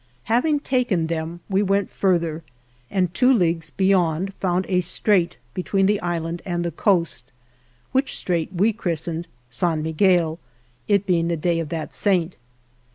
Having 0.23 0.61
taken 0.61 1.05
them, 1.05 1.41
we 1.47 1.61
went 1.61 1.91
further, 1.91 2.41
and 2.89 3.13
two 3.13 3.31
leagues 3.31 3.69
beyond 3.69 4.33
found 4.39 4.65
a 4.67 4.81
strait 4.81 5.37
between 5.53 5.85
the 5.85 6.01
island 6.01 6.41
and 6.43 6.63
the 6.65 6.71
coast, 6.71 7.31
which 7.91 8.17
strait 8.17 8.51
we 8.51 8.73
christened 8.73 9.27
Sant 9.51 9.83
Miguel, 9.83 10.39
it 10.87 11.05
being 11.05 11.27
the 11.27 11.37
day 11.37 11.59
of 11.59 11.69
that 11.69 11.93
saint. 11.93 12.35